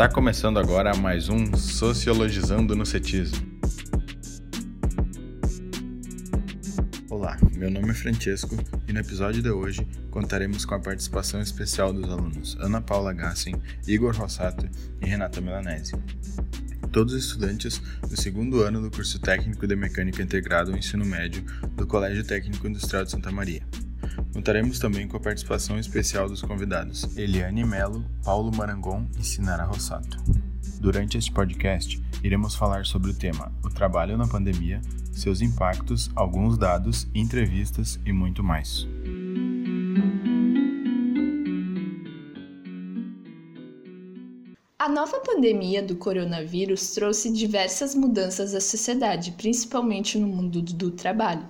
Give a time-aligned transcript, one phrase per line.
[0.00, 3.36] Está começando agora mais um Sociologizando no Cetismo.
[7.10, 8.56] Olá, meu nome é Francesco
[8.88, 13.60] e no episódio de hoje contaremos com a participação especial dos alunos Ana Paula Gassen,
[13.86, 14.66] Igor Rossato
[15.02, 15.92] e Renata Milanese.
[16.90, 21.44] Todos estudantes do segundo ano do curso técnico de mecânica integrado ao ensino médio
[21.76, 23.60] do Colégio Técnico Industrial de Santa Maria.
[24.32, 30.18] Contaremos também com a participação especial dos convidados Eliane Melo, Paulo Marangon e Sinara Rossato.
[30.80, 34.80] Durante este podcast, iremos falar sobre o tema o trabalho na pandemia,
[35.12, 38.86] seus impactos, alguns dados, entrevistas e muito mais.
[44.78, 51.46] A nova pandemia do coronavírus trouxe diversas mudanças à sociedade, principalmente no mundo do trabalho.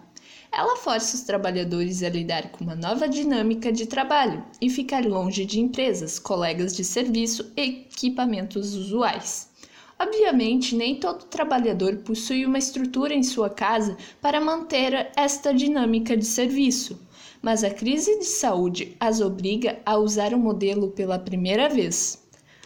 [0.53, 5.45] Ela força os trabalhadores a lidar com uma nova dinâmica de trabalho e ficar longe
[5.45, 9.49] de empresas, colegas de serviço e equipamentos usuais.
[9.97, 16.25] Obviamente, nem todo trabalhador possui uma estrutura em sua casa para manter esta dinâmica de
[16.25, 17.01] serviço,
[17.41, 22.20] mas a crise de saúde as obriga a usar o modelo pela primeira vez.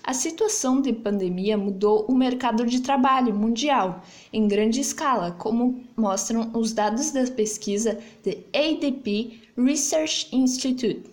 [0.06, 6.50] A situação de pandemia mudou o mercado de trabalho mundial em grande escala, como mostram
[6.52, 11.04] os dados da pesquisa The ADP Research Institute.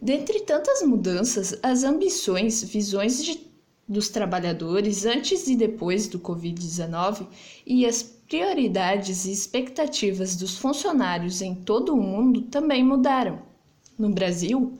[0.00, 3.46] Dentre tantas mudanças, as ambições, visões de,
[3.86, 7.26] dos trabalhadores antes e depois do Covid-19
[7.66, 13.42] e as prioridades e expectativas dos funcionários em todo o mundo também mudaram.
[13.96, 14.76] No Brasil,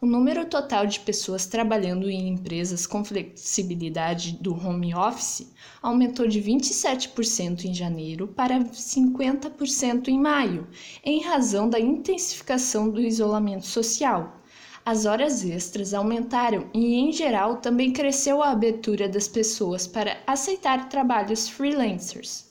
[0.00, 6.38] o número total de pessoas trabalhando em empresas com flexibilidade do home office aumentou de
[6.42, 10.68] 27% em janeiro para 50% em maio,
[11.02, 14.42] em razão da intensificação do isolamento social.
[14.84, 20.90] As horas extras aumentaram e, em geral, também cresceu a abertura das pessoas para aceitar
[20.90, 22.47] trabalhos freelancers.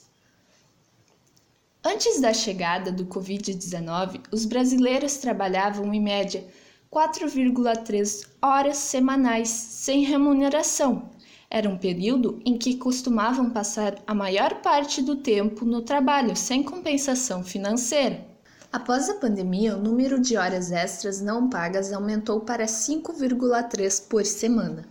[1.90, 6.46] Antes da chegada do Covid-19, os brasileiros trabalhavam em média
[6.92, 11.10] 4,3 horas semanais sem remuneração.
[11.50, 16.62] Era um período em que costumavam passar a maior parte do tempo no trabalho sem
[16.62, 18.28] compensação financeira.
[18.70, 24.84] Após a pandemia, o número de horas extras não pagas aumentou para 5,3 por semana.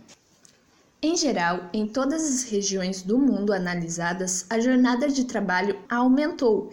[0.99, 6.71] Em geral, em todas as regiões do mundo analisadas, a jornada de trabalho aumentou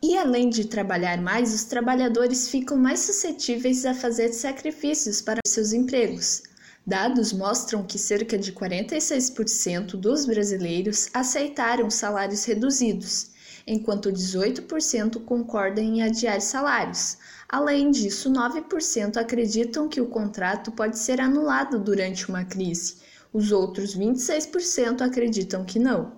[0.00, 5.72] e além de trabalhar mais, os trabalhadores ficam mais suscetíveis a fazer sacrifícios para seus
[5.72, 6.42] empregos.
[6.86, 13.30] Dados mostram que cerca de 46% dos brasileiros aceitaram salários reduzidos,
[13.66, 17.16] enquanto 18% concordam em adiar salários.
[17.48, 22.96] Além disso, 9% acreditam que o contrato pode ser anulado durante uma crise.
[23.34, 26.12] Os outros 26% acreditam que não.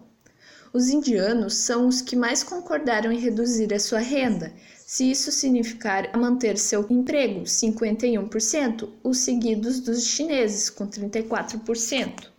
[0.70, 4.52] Os indianos são os que mais concordaram em reduzir a sua renda,
[4.84, 12.35] se isso significar manter seu emprego, 51%, os seguidos dos chineses, com 34%.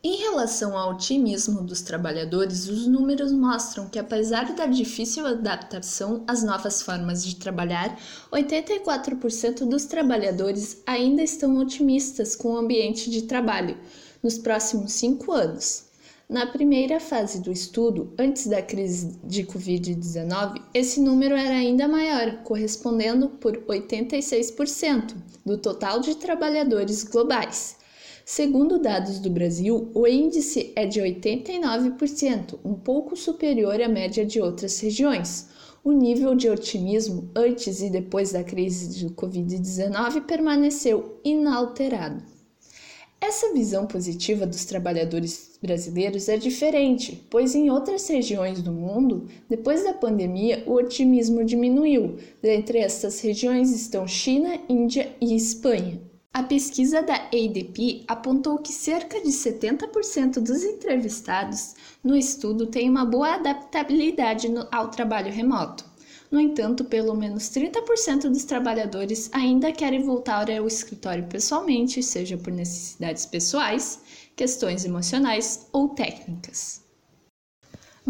[0.00, 6.44] Em relação ao otimismo dos trabalhadores, os números mostram que, apesar da difícil adaptação às
[6.44, 7.98] novas formas de trabalhar,
[8.30, 13.76] 84% dos trabalhadores ainda estão otimistas com o ambiente de trabalho
[14.22, 15.86] nos próximos cinco anos.
[16.28, 22.44] Na primeira fase do estudo, antes da crise de Covid-19, esse número era ainda maior,
[22.44, 27.77] correspondendo por 86% do total de trabalhadores globais.
[28.30, 34.38] Segundo dados do Brasil, o índice é de 89%, um pouco superior à média de
[34.38, 35.48] outras regiões.
[35.82, 42.22] O nível de otimismo antes e depois da crise do Covid-19 permaneceu inalterado.
[43.18, 49.84] Essa visão positiva dos trabalhadores brasileiros é diferente, pois em outras regiões do mundo, depois
[49.84, 52.18] da pandemia, o otimismo diminuiu.
[52.42, 56.07] Dentre essas regiões estão China, Índia e Espanha.
[56.32, 63.04] A pesquisa da ADP apontou que cerca de 70% dos entrevistados no estudo têm uma
[63.04, 65.84] boa adaptabilidade ao trabalho remoto.
[66.30, 72.52] No entanto, pelo menos 30% dos trabalhadores ainda querem voltar ao escritório pessoalmente, seja por
[72.52, 74.00] necessidades pessoais,
[74.36, 76.87] questões emocionais ou técnicas.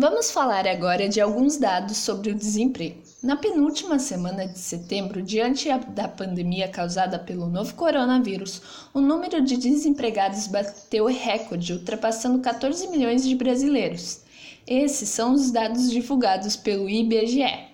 [0.00, 3.02] Vamos falar agora de alguns dados sobre o desemprego.
[3.20, 8.62] Na penúltima semana de setembro, diante da pandemia causada pelo novo coronavírus,
[8.94, 14.20] o número de desempregados bateu recorde, ultrapassando 14 milhões de brasileiros.
[14.64, 17.66] Esses são os dados divulgados pelo IBGE.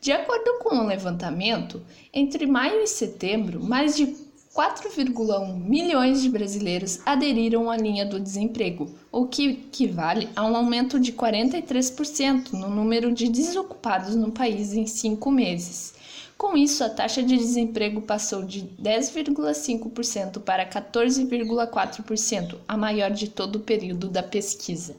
[0.00, 1.80] De acordo com o levantamento,
[2.12, 4.16] entre maio e setembro, mais de
[4.58, 10.98] 4,1 milhões de brasileiros aderiram à linha do desemprego, o que equivale a um aumento
[10.98, 15.94] de 43% no número de desocupados no país em cinco meses.
[16.36, 23.56] Com isso, a taxa de desemprego passou de 10,5% para 14,4%, a maior de todo
[23.56, 24.96] o período da pesquisa.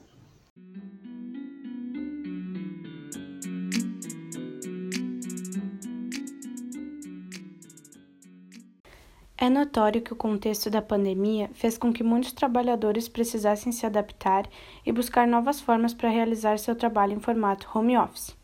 [9.42, 14.46] É notório que o contexto da pandemia fez com que muitos trabalhadores precisassem se adaptar
[14.86, 18.36] e buscar novas formas para realizar seu trabalho em formato home office.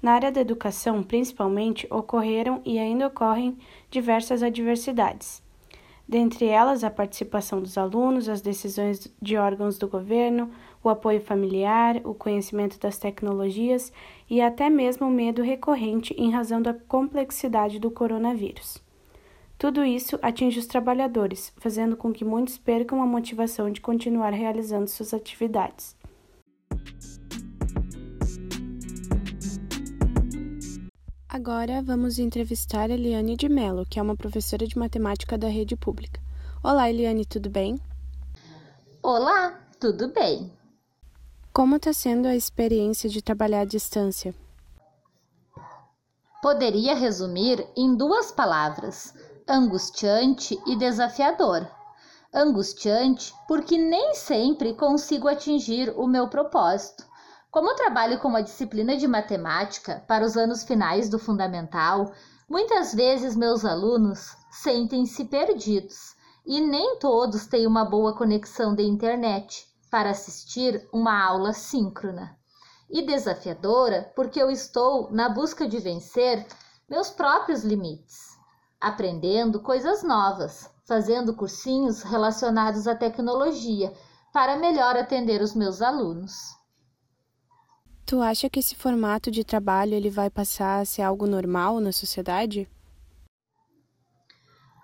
[0.00, 3.58] Na área da educação, principalmente, ocorreram e ainda ocorrem
[3.90, 5.42] diversas adversidades.
[6.08, 10.52] Dentre elas, a participação dos alunos, as decisões de órgãos do governo,
[10.84, 13.92] o apoio familiar, o conhecimento das tecnologias
[14.30, 18.86] e até mesmo o medo recorrente em razão da complexidade do coronavírus.
[19.58, 24.86] Tudo isso atinge os trabalhadores, fazendo com que muitos percam a motivação de continuar realizando
[24.86, 25.96] suas atividades.
[31.28, 36.20] Agora vamos entrevistar Eliane de Mello, que é uma professora de matemática da rede pública.
[36.62, 37.80] Olá, Eliane, tudo bem?
[39.02, 40.52] Olá, tudo bem.
[41.52, 44.32] Como está sendo a experiência de trabalhar à distância?
[46.40, 49.12] Poderia resumir em duas palavras:
[49.48, 51.66] angustiante e desafiador.
[52.34, 57.02] Angustiante porque nem sempre consigo atingir o meu propósito.
[57.50, 62.12] Como trabalho com a disciplina de matemática para os anos finais do fundamental,
[62.46, 66.14] muitas vezes meus alunos sentem-se perdidos
[66.44, 72.36] e nem todos têm uma boa conexão de internet para assistir uma aula síncrona.
[72.90, 76.46] E desafiadora porque eu estou na busca de vencer
[76.86, 78.27] meus próprios limites
[78.80, 83.92] aprendendo coisas novas, fazendo cursinhos relacionados à tecnologia
[84.32, 86.56] para melhor atender os meus alunos.
[88.06, 91.92] Tu acha que esse formato de trabalho ele vai passar a ser algo normal na
[91.92, 92.66] sociedade?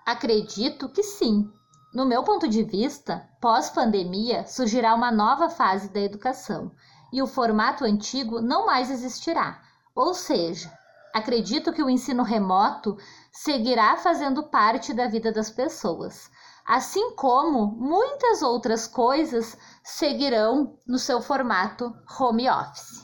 [0.05, 1.51] Acredito que sim.
[1.91, 6.71] No meu ponto de vista, pós-pandemia surgirá uma nova fase da educação
[7.11, 9.59] e o formato antigo não mais existirá.
[9.95, 10.71] Ou seja,
[11.15, 12.97] acredito que o ensino remoto
[13.31, 16.29] seguirá fazendo parte da vida das pessoas,
[16.67, 23.01] assim como muitas outras coisas seguirão no seu formato home office.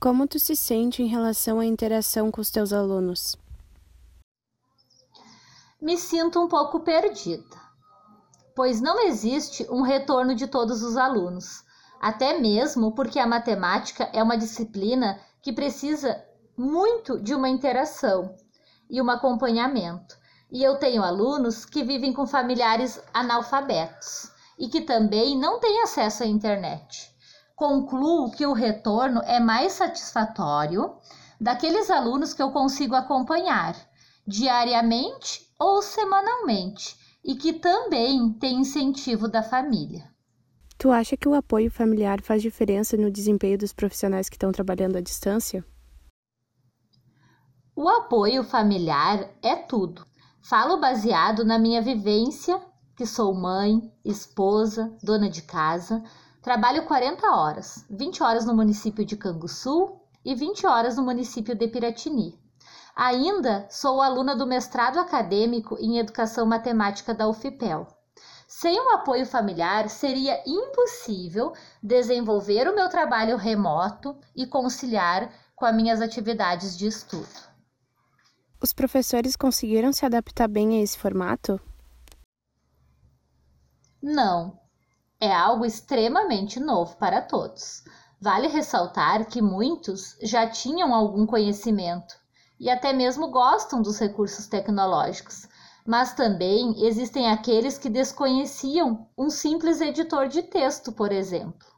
[0.00, 3.36] Como tu se sente em relação à interação com os teus alunos?
[5.78, 7.60] Me sinto um pouco perdida,
[8.54, 11.62] pois não existe um retorno de todos os alunos,
[12.00, 16.24] até mesmo porque a matemática é uma disciplina que precisa
[16.56, 18.34] muito de uma interação
[18.88, 20.16] e um acompanhamento.
[20.50, 26.22] E eu tenho alunos que vivem com familiares analfabetos e que também não têm acesso
[26.22, 27.14] à internet.
[27.54, 30.96] Concluo que o retorno é mais satisfatório
[31.40, 33.76] daqueles alunos que eu consigo acompanhar
[34.26, 40.08] diariamente ou semanalmente e que também têm incentivo da família.
[40.78, 44.96] Tu acha que o apoio familiar faz diferença no desempenho dos profissionais que estão trabalhando
[44.96, 45.64] à distância?
[47.78, 50.06] O apoio familiar é tudo.
[50.40, 52.58] Falo baseado na minha vivência,
[52.96, 56.02] que sou mãe, esposa, dona de casa.
[56.40, 61.68] Trabalho 40 horas, 20 horas no município de Canguçu e 20 horas no município de
[61.68, 62.40] Piratini.
[62.96, 67.86] Ainda sou aluna do mestrado acadêmico em Educação Matemática da UFPEL.
[68.48, 71.52] Sem o apoio familiar, seria impossível
[71.82, 77.45] desenvolver o meu trabalho remoto e conciliar com as minhas atividades de estudo.
[78.60, 81.60] Os professores conseguiram se adaptar bem a esse formato?
[84.02, 84.58] Não.
[85.20, 87.84] É algo extremamente novo para todos.
[88.20, 92.14] Vale ressaltar que muitos já tinham algum conhecimento
[92.58, 95.46] e até mesmo gostam dos recursos tecnológicos,
[95.86, 101.75] mas também existem aqueles que desconheciam um simples editor de texto, por exemplo.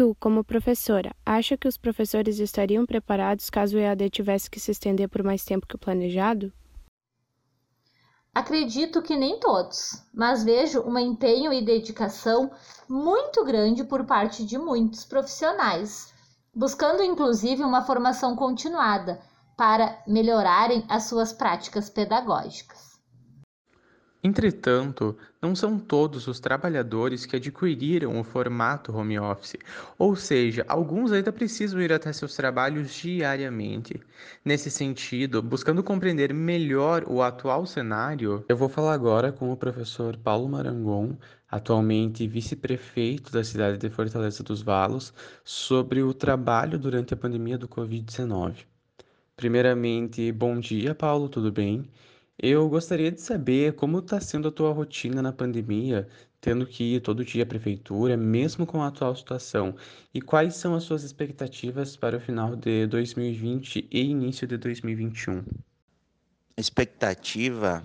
[0.00, 4.70] Tu, como professora, acha que os professores estariam preparados caso o EAD tivesse que se
[4.70, 6.50] estender por mais tempo que o planejado?
[8.34, 12.50] Acredito que nem todos, mas vejo um empenho e dedicação
[12.88, 16.14] muito grande por parte de muitos profissionais,
[16.54, 19.20] buscando inclusive uma formação continuada
[19.54, 22.89] para melhorarem as suas práticas pedagógicas.
[24.22, 29.56] Entretanto, não são todos os trabalhadores que adquiriram o formato home office,
[29.98, 33.98] ou seja, alguns ainda precisam ir até seus trabalhos diariamente.
[34.44, 40.14] Nesse sentido, buscando compreender melhor o atual cenário, eu vou falar agora com o professor
[40.18, 41.16] Paulo Marangon,
[41.50, 47.66] atualmente vice-prefeito da cidade de Fortaleza dos Valos, sobre o trabalho durante a pandemia do
[47.66, 48.66] Covid-19.
[49.34, 51.88] Primeiramente, bom dia, Paulo, tudo bem?
[52.42, 56.08] Eu gostaria de saber como está sendo a tua rotina na pandemia,
[56.40, 59.74] tendo que ir todo dia à prefeitura, mesmo com a atual situação,
[60.14, 65.44] e quais são as suas expectativas para o final de 2020 e início de 2021?
[66.56, 67.82] Expectativa,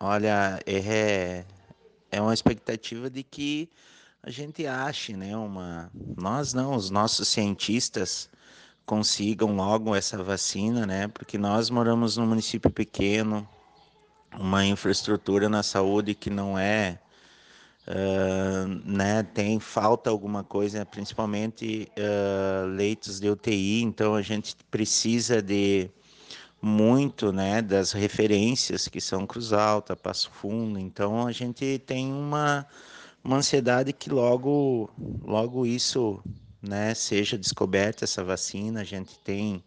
[0.00, 1.44] olha, é,
[2.10, 3.68] é uma expectativa de que
[4.22, 8.30] a gente ache, né, uma, nós não, os nossos cientistas
[8.86, 13.46] consigam logo essa vacina, né, porque nós moramos num município pequeno,
[14.38, 16.98] uma infraestrutura na saúde que não é,
[17.88, 25.42] uh, né, tem falta alguma coisa, principalmente uh, leitos de UTI, então a gente precisa
[25.42, 25.90] de
[26.60, 32.66] muito, né, das referências que são Cruz Alta, Passo Fundo, então a gente tem uma,
[33.22, 34.90] uma ansiedade que logo,
[35.22, 36.22] logo isso,
[36.60, 39.62] né, seja descoberta essa vacina, a gente tem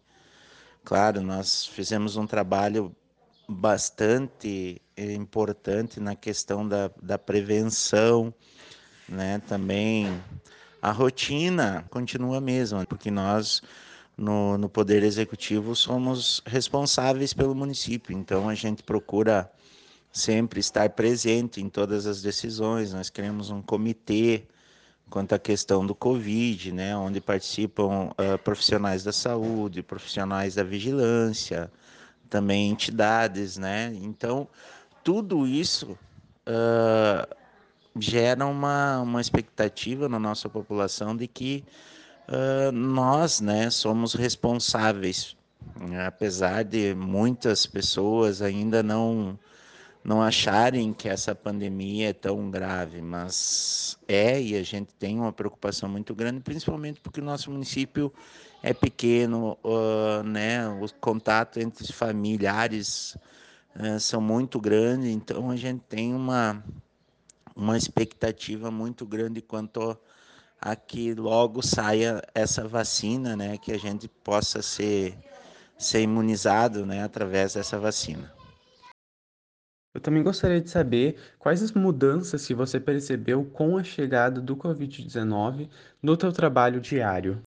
[0.84, 2.94] Claro, nós fizemos um trabalho
[3.50, 8.32] bastante importante na questão da, da prevenção,
[9.08, 9.42] né?
[9.48, 10.22] Também
[10.80, 13.60] a rotina continua a mesma, porque nós
[14.16, 19.50] no, no Poder Executivo somos responsáveis pelo município, então a gente procura
[20.12, 22.92] sempre estar presente em todas as decisões.
[22.92, 24.44] Nós criamos um comitê
[25.08, 31.70] quanto à questão do Covid, né, onde participam uh, profissionais da saúde, profissionais da vigilância,
[32.30, 33.92] também entidades, né?
[34.00, 34.48] Então,
[35.02, 35.98] tudo isso
[36.46, 37.36] uh,
[37.98, 41.64] gera uma, uma expectativa na nossa população de que
[42.28, 45.36] uh, nós, né, somos responsáveis,
[45.78, 46.06] né?
[46.06, 49.38] apesar de muitas pessoas ainda não
[50.02, 55.30] não acharem que essa pandemia é tão grave, mas é e a gente tem uma
[55.30, 58.10] preocupação muito grande, principalmente porque o nosso município
[58.62, 60.68] é pequeno, uh, né?
[60.68, 63.16] O contato entre familiares
[63.76, 66.62] uh, são muito grandes, então a gente tem uma
[67.56, 69.98] uma expectativa muito grande quanto
[70.60, 73.58] a que logo saia essa vacina, né?
[73.58, 75.16] Que a gente possa ser
[75.78, 77.02] ser imunizado, né?
[77.02, 78.32] Através dessa vacina.
[79.92, 84.56] Eu também gostaria de saber quais as mudanças que você percebeu com a chegada do
[84.56, 85.68] Covid-19
[86.00, 87.42] no teu trabalho diário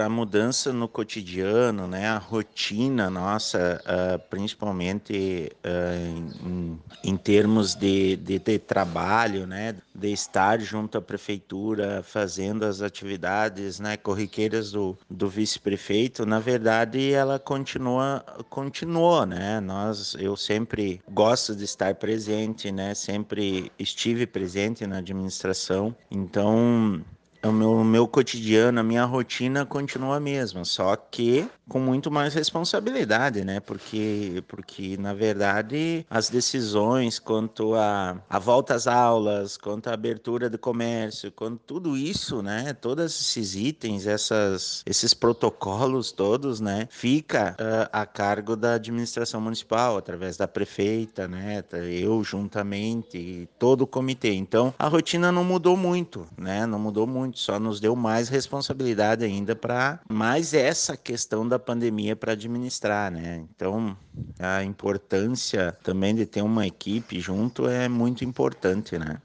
[0.00, 8.16] a mudança no cotidiano, né, a rotina nossa, uh, principalmente uh, em, em, termos de,
[8.16, 14.96] de, de, trabalho, né, de estar junto à prefeitura fazendo as atividades, né, corriqueiras do,
[15.10, 22.72] do vice-prefeito, na verdade ela continua, continuou, né, nós, eu sempre gosto de estar presente,
[22.72, 27.04] né, sempre estive presente na administração, então
[27.44, 32.34] o meu, meu cotidiano, a minha rotina continua a mesma, só que com muito mais
[32.34, 33.58] responsabilidade, né?
[33.58, 40.50] Porque, porque na verdade, as decisões quanto a, a volta às aulas, quanto à abertura
[40.50, 42.74] do comércio, quanto tudo isso, né?
[42.74, 46.86] Todos esses itens, essas, esses protocolos todos, né?
[46.90, 51.64] Fica uh, a cargo da administração municipal, através da prefeita, né?
[51.90, 54.34] Eu juntamente, todo o comitê.
[54.34, 56.66] Então, a rotina não mudou muito, né?
[56.66, 62.14] Não mudou muito, só nos deu mais responsabilidade ainda para mais essa questão da pandemia
[62.14, 63.46] para administrar, né?
[63.48, 63.96] Então,
[64.38, 69.22] a importância também de ter uma equipe junto é muito importante, né?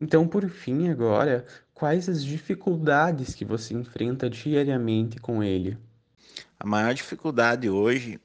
[0.00, 5.78] Então, por fim, agora, quais as dificuldades que você enfrenta diariamente com ele?
[6.58, 8.20] A maior dificuldade hoje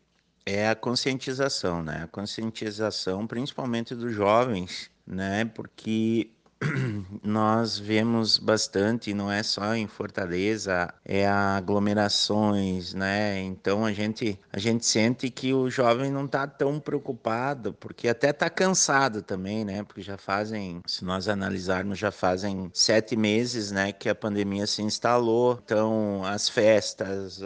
[0.46, 2.04] é a conscientização, né?
[2.04, 5.46] A conscientização, principalmente dos jovens, né?
[5.46, 6.32] Porque
[7.24, 13.40] nós vemos bastante, não é só em Fortaleza, é aglomerações, né?
[13.42, 18.30] Então a gente a gente sente que o jovem não está tão preocupado, porque até
[18.30, 19.84] está cansado também, né?
[19.84, 24.82] Porque já fazem, se nós analisarmos, já fazem sete meses, né, que a pandemia se
[24.82, 25.60] instalou.
[25.64, 27.42] Então as festas,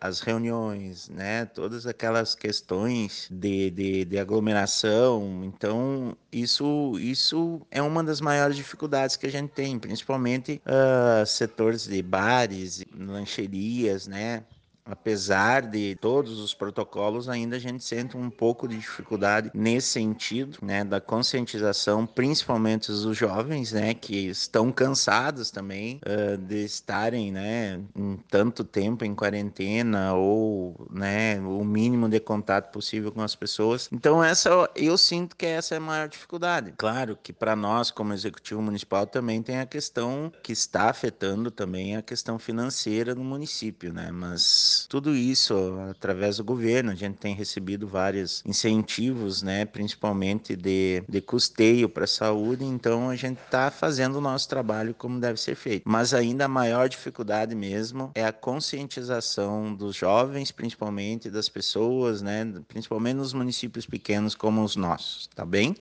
[0.00, 1.44] as reuniões, né?
[1.46, 5.42] Todas aquelas questões de, de, de aglomeração.
[5.44, 11.86] Então isso isso é uma das maiores dificuldades que a gente tem, principalmente uh, setores
[11.86, 14.44] de bares, lancherias, né?
[14.84, 20.58] Apesar de todos os protocolos, ainda a gente sente um pouco de dificuldade nesse sentido,
[20.62, 27.80] né, da conscientização, principalmente dos jovens, né, que estão cansados também uh, de estarem, né,
[27.94, 33.88] um tanto tempo em quarentena ou, né, o mínimo de contato possível com as pessoas.
[33.92, 36.74] Então essa eu sinto que essa é a maior dificuldade.
[36.76, 41.96] Claro que para nós como executivo municipal também tem a questão que está afetando também
[41.96, 45.54] a questão financeira no município, né, mas tudo isso
[45.90, 46.90] através do governo.
[46.90, 53.08] A gente tem recebido vários incentivos, né, principalmente de, de custeio para a saúde, então
[53.08, 55.82] a gente está fazendo o nosso trabalho como deve ser feito.
[55.86, 62.44] Mas ainda a maior dificuldade mesmo é a conscientização dos jovens, principalmente das pessoas, né,
[62.68, 65.74] principalmente nos municípios pequenos como os nossos, tá bem?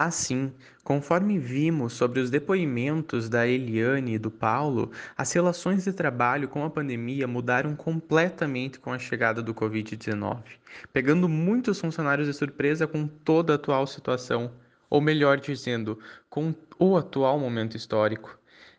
[0.00, 0.50] Assim,
[0.82, 6.64] conforme vimos sobre os depoimentos da Eliane e do Paulo, as relações de trabalho com
[6.64, 10.42] a pandemia mudaram completamente com a chegada do Covid-19,
[10.90, 14.50] pegando muitos funcionários de surpresa com toda a atual situação,
[14.88, 15.98] ou melhor dizendo,
[16.30, 18.38] com o atual momento histórico.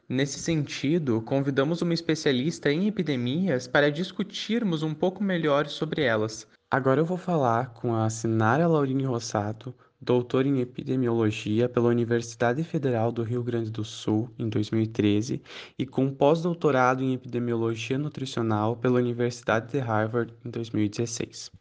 [0.10, 6.48] Nesse sentido, convidamos uma especialista em epidemias para discutirmos um pouco melhor sobre elas.
[6.72, 9.72] Agora eu vou falar com a Sinara Laurine Rossato,
[10.02, 15.42] doutor em epidemiologia pela Universidade Federal do Rio Grande do Sul em 2013
[15.78, 21.52] e com pós-doutorado em epidemiologia nutricional pela Universidade de Harvard em 2016.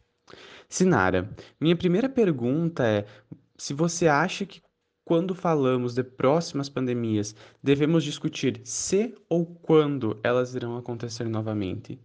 [0.67, 1.29] Sinara,
[1.59, 3.05] minha primeira pergunta é
[3.55, 4.61] se você acha que
[5.05, 11.99] quando falamos de próximas pandemias, devemos discutir se ou quando elas irão acontecer novamente.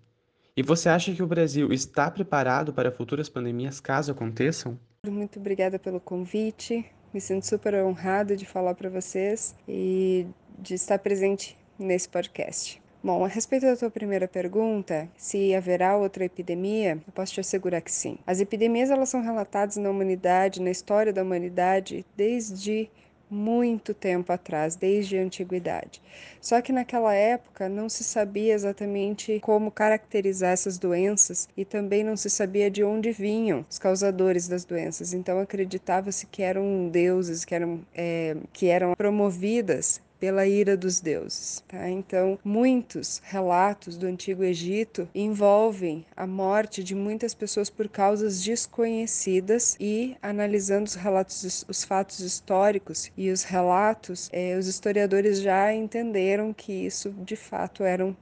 [0.57, 4.79] E você acha que o Brasil está preparado para futuras pandemias caso aconteçam?
[5.11, 6.85] Muito obrigada pelo convite.
[7.13, 10.27] Me sinto super honrada de falar para vocês e
[10.59, 12.83] de estar presente nesse podcast.
[13.03, 17.81] Bom, a respeito da tua primeira pergunta, se haverá outra epidemia, eu posso te assegurar
[17.81, 18.19] que sim.
[18.27, 22.91] As epidemias elas são relatadas na humanidade, na história da humanidade, desde
[23.31, 26.01] muito tempo atrás, desde a antiguidade.
[26.41, 32.17] Só que naquela época não se sabia exatamente como caracterizar essas doenças e também não
[32.17, 35.13] se sabia de onde vinham os causadores das doenças.
[35.13, 41.63] Então acreditava-se que eram deuses, que eram, é, que eram promovidas pela ira dos deuses.
[41.69, 41.89] Tá?
[41.89, 49.77] Então, muitos relatos do Antigo Egito envolvem a morte de muitas pessoas por causas desconhecidas
[49.81, 56.53] e, analisando os relatos, os fatos históricos e os relatos, eh, os historiadores já entenderam
[56.53, 58.17] que isso de fato eram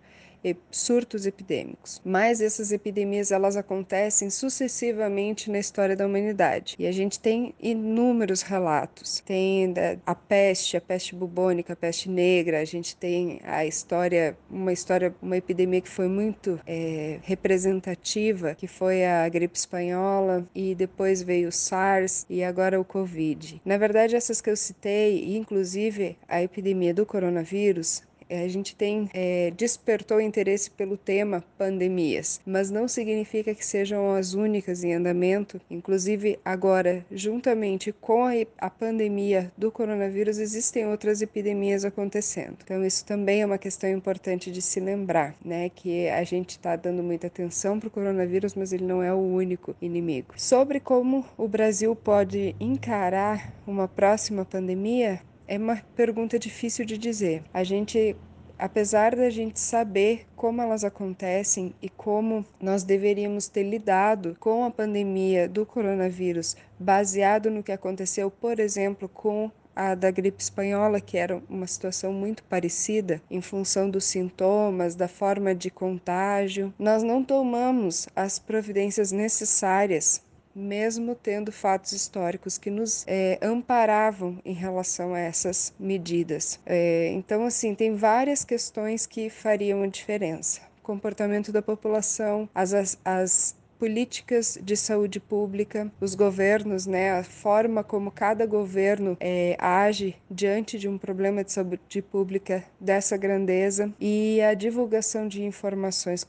[0.71, 2.01] surtos epidêmicos.
[2.05, 6.75] Mas essas epidemias elas acontecem sucessivamente na história da humanidade.
[6.79, 9.23] E a gente tem inúmeros relatos.
[9.25, 9.73] Tem
[10.05, 15.15] a peste, a peste bubônica, a peste negra, a gente tem a história, uma história,
[15.23, 21.49] uma epidemia que foi muito é, representativa, que foi a gripe espanhola, e depois veio
[21.49, 23.61] o SARS e agora o Covid.
[23.65, 29.53] Na verdade, essas que eu citei, inclusive a epidemia do coronavírus, a gente tem é,
[29.57, 35.61] despertou interesse pelo tema pandemias, mas não significa que sejam as únicas em andamento.
[35.71, 42.57] Inclusive, agora, juntamente com a, a pandemia do coronavírus, existem outras epidemias acontecendo.
[42.63, 45.69] Então, isso também é uma questão importante de se lembrar, né?
[45.69, 49.19] Que a gente está dando muita atenção para o coronavírus, mas ele não é o
[49.19, 50.35] único inimigo.
[50.37, 57.43] Sobre como o Brasil pode encarar uma próxima pandemia, é uma pergunta difícil de dizer.
[57.53, 58.17] A gente
[58.59, 64.71] apesar da gente saber como elas acontecem e como nós deveríamos ter lidado com a
[64.71, 71.19] pandemia do coronavírus, baseado no que aconteceu, por exemplo, com a da gripe espanhola, que
[71.19, 77.25] era uma situação muito parecida em função dos sintomas, da forma de contágio, nós não
[77.25, 80.23] tomamos as providências necessárias
[80.55, 86.61] mesmo tendo fatos históricos que nos é, amparavam em relação a essas medidas.
[86.65, 90.61] É, então, assim, tem várias questões que fariam a diferença.
[90.83, 97.85] comportamento da população, as, as, as políticas de saúde pública, os governos, né, a forma
[97.85, 104.41] como cada governo é, age diante de um problema de saúde pública dessa grandeza e
[104.41, 106.25] a divulgação de informações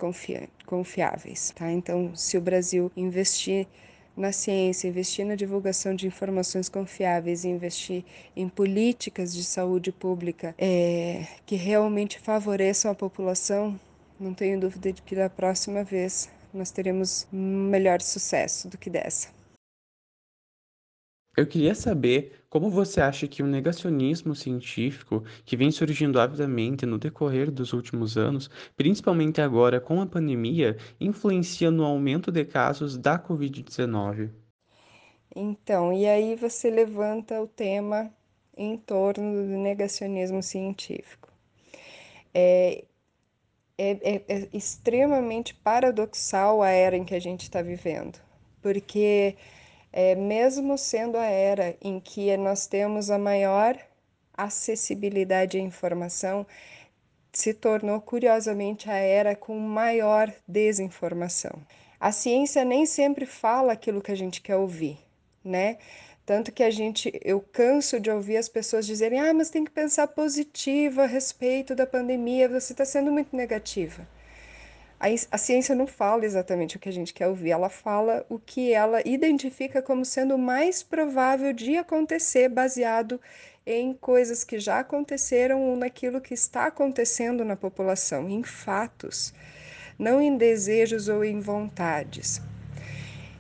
[0.66, 1.54] confiáveis.
[1.56, 1.72] Tá?
[1.72, 3.68] Então, se o Brasil investir
[4.16, 8.04] na ciência, investir na divulgação de informações confiáveis investir
[8.36, 13.80] em políticas de saúde pública é, que realmente favoreçam a população,
[14.20, 19.30] não tenho dúvida de que da próxima vez nós teremos melhor sucesso do que dessa.
[21.38, 26.98] Eu queria saber Como você acha que o negacionismo científico, que vem surgindo avidamente no
[26.98, 33.20] decorrer dos últimos anos, principalmente agora com a pandemia, influencia no aumento de casos da
[33.20, 34.30] Covid-19?
[35.36, 38.10] Então, e aí você levanta o tema
[38.56, 41.28] em torno do negacionismo científico.
[42.34, 42.86] É,
[43.78, 48.18] é, é, é extremamente paradoxal a era em que a gente está vivendo,
[48.62, 49.36] porque
[49.96, 53.80] é, mesmo sendo a era em que nós temos a maior
[54.34, 56.46] acessibilidade à informação,
[57.32, 61.54] se tornou curiosamente a era com maior desinformação.
[61.98, 64.98] A ciência nem sempre fala aquilo que a gente quer ouvir,
[65.42, 65.78] né?
[66.26, 69.72] Tanto que a gente, eu canso de ouvir as pessoas dizerem: ah, mas tem que
[69.72, 74.06] pensar positivo a respeito da pandemia, você está sendo muito negativa.
[75.00, 78.40] A, a ciência não fala exatamente o que a gente quer ouvir, ela fala o
[78.40, 83.20] que ela identifica como sendo mais provável de acontecer, baseado
[83.66, 89.34] em coisas que já aconteceram ou naquilo que está acontecendo na população, em fatos,
[89.98, 92.42] não em desejos ou em vontades.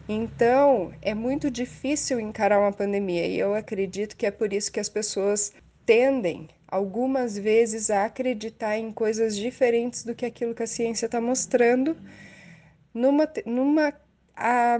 [0.07, 4.79] Então, é muito difícil encarar uma pandemia e eu acredito que é por isso que
[4.79, 5.53] as pessoas
[5.85, 11.21] tendem algumas vezes a acreditar em coisas diferentes do que aquilo que a ciência está
[11.21, 11.97] mostrando,
[12.93, 13.93] numa, numa
[14.35, 14.77] a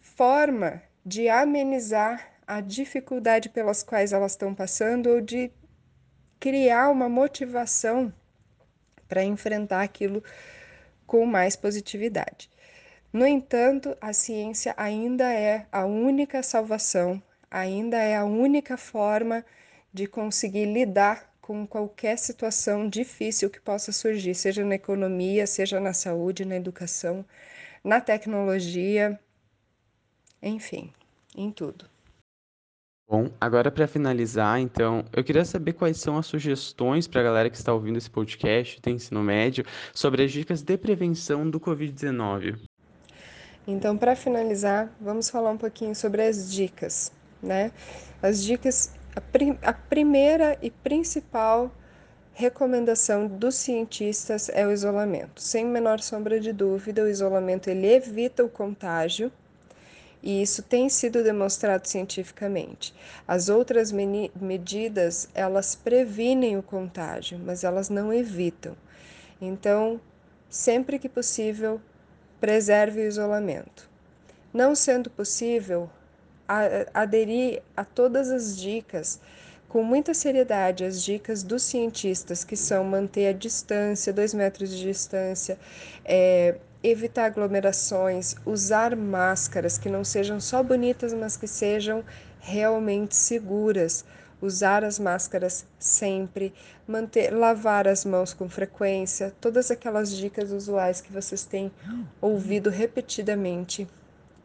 [0.00, 5.50] forma de amenizar a dificuldade pelas quais elas estão passando ou de
[6.40, 8.10] criar uma motivação
[9.06, 10.24] para enfrentar aquilo
[11.06, 12.48] com mais positividade.
[13.12, 19.44] No entanto, a ciência ainda é a única salvação, ainda é a única forma
[19.92, 25.92] de conseguir lidar com qualquer situação difícil que possa surgir, seja na economia, seja na
[25.92, 27.22] saúde, na educação,
[27.84, 29.20] na tecnologia,
[30.42, 30.90] enfim,
[31.36, 31.84] em tudo.
[33.06, 37.50] Bom, agora para finalizar, então, eu queria saber quais são as sugestões para a galera
[37.50, 42.58] que está ouvindo esse podcast do ensino médio sobre as dicas de prevenção do Covid-19.
[43.66, 47.70] Então, para finalizar, vamos falar um pouquinho sobre as dicas, né?
[48.22, 51.70] As dicas, a, prim a primeira e principal
[52.32, 55.40] recomendação dos cientistas é o isolamento.
[55.40, 59.30] Sem menor sombra de dúvida, o isolamento ele evita o contágio
[60.20, 62.94] e isso tem sido demonstrado cientificamente.
[63.28, 68.74] As outras medidas, elas previnem o contágio, mas elas não evitam.
[69.40, 70.00] Então,
[70.48, 71.80] sempre que possível,
[72.40, 73.88] preserve o isolamento.
[74.52, 75.90] Não sendo possível,
[76.92, 79.20] aderir a todas as dicas
[79.74, 84.80] com muita seriedade as dicas dos cientistas, que são manter a distância, dois metros de
[84.80, 85.58] distância,
[86.04, 92.04] é, evitar aglomerações, usar máscaras que não sejam só bonitas, mas que sejam
[92.38, 94.04] realmente seguras,
[94.40, 96.54] usar as máscaras sempre,
[96.86, 101.72] manter, lavar as mãos com frequência, todas aquelas dicas usuais que vocês têm
[102.20, 103.88] ouvido repetidamente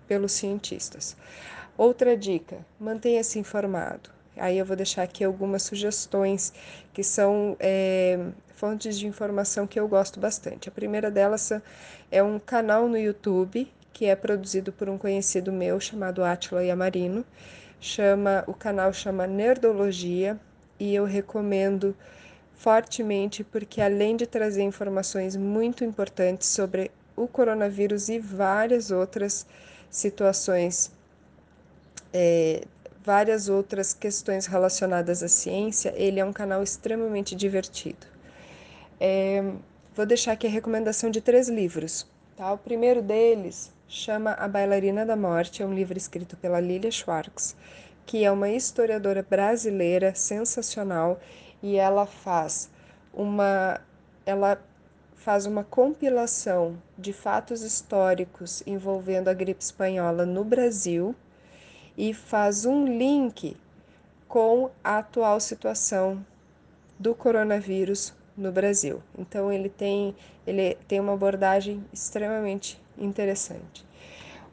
[0.07, 1.15] pelos cientistas.
[1.79, 4.09] Outra dica: mantenha-se informado.
[4.35, 6.51] Aí eu vou deixar aqui algumas sugestões
[6.91, 8.19] que são é,
[8.53, 10.67] fontes de informação que eu gosto bastante.
[10.67, 11.53] A primeira delas
[12.11, 17.23] é um canal no YouTube que é produzido por um conhecido meu chamado Atila Yamarino
[17.79, 20.37] chama o canal chama Nerdologia
[20.77, 21.95] e eu recomendo
[22.55, 29.47] fortemente porque além de trazer informações muito importantes sobre o coronavírus e várias outras
[29.89, 30.91] situações,
[32.13, 32.63] é,
[33.03, 38.05] várias outras questões relacionadas à ciência, ele é um canal extremamente divertido.
[38.99, 39.43] É,
[39.95, 42.07] vou deixar aqui a recomendação de três livros.
[42.35, 42.51] Tá?
[42.53, 47.55] O primeiro deles chama A Bailarina da Morte, é um livro escrito pela Lilia Schwartz,
[48.05, 51.19] que é uma historiadora brasileira sensacional
[51.61, 52.69] e ela faz
[53.13, 53.81] uma
[54.25, 54.61] ela
[55.15, 61.15] faz uma compilação de fatos históricos envolvendo a gripe espanhola no Brasil
[61.99, 63.57] e faz um link
[64.25, 66.25] com a atual situação
[66.97, 69.03] do coronavírus no Brasil.
[69.17, 70.15] Então ele tem
[70.47, 73.85] ele tem uma abordagem extremamente interessante.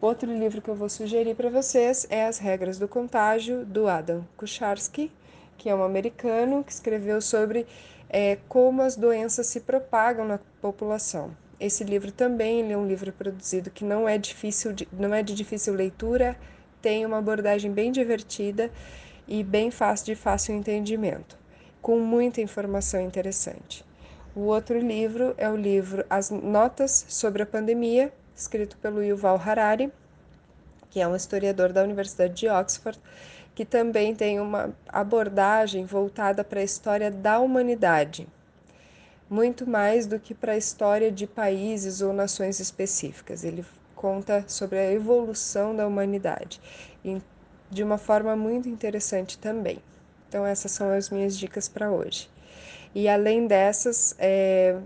[0.00, 4.26] Outro livro que eu vou sugerir para vocês é As Regras do Contágio, do Adam
[4.36, 5.12] Kucharski,
[5.56, 7.64] que é um americano que escreveu sobre
[8.10, 11.30] é, como as doenças se propagam na população.
[11.60, 15.32] Esse livro também é um livro produzido que não é difícil, de, não é de
[15.32, 16.36] difícil leitura,
[16.80, 18.70] tem uma abordagem bem divertida
[19.26, 21.36] e bem fácil de fácil entendimento,
[21.82, 23.84] com muita informação interessante.
[24.34, 29.90] O outro livro é o livro As Notas sobre a Pandemia, escrito pelo Yuval Harari,
[30.90, 33.00] que é um historiador da Universidade de Oxford,
[33.54, 38.28] que também tem uma abordagem voltada para a história da humanidade,
[39.28, 43.42] muito mais do que para a história de países ou nações específicas.
[43.42, 43.64] Ele
[43.96, 46.60] conta sobre a evolução da humanidade
[47.70, 49.78] de uma forma muito interessante também.
[50.28, 52.28] Então, essas são as minhas dicas para hoje.
[52.94, 54.76] E além dessas, é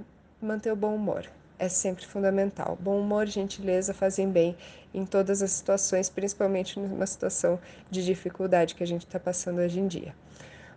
[0.40, 1.26] manter o bom humor.
[1.58, 2.78] É sempre fundamental.
[2.80, 4.56] Bom humor e gentileza fazem bem
[4.94, 9.78] em todas as situações, principalmente numa situação de dificuldade que a gente está passando hoje
[9.78, 10.14] em dia.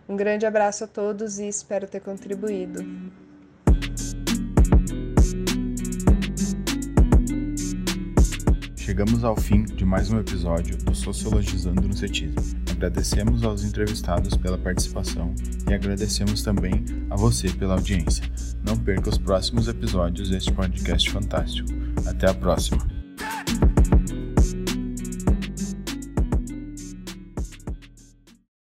[0.08, 2.84] Um grande abraço a todos e espero ter contribuído.
[8.84, 12.34] Chegamos ao fim de mais um episódio do Sociologizando no CETISM.
[12.70, 15.34] Agradecemos aos entrevistados pela participação
[15.66, 18.30] e agradecemos também a você pela audiência.
[18.62, 21.70] Não perca os próximos episódios deste podcast fantástico.
[22.06, 22.93] Até a próxima!